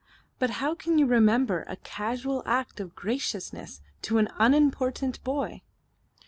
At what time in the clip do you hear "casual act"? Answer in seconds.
1.75-2.79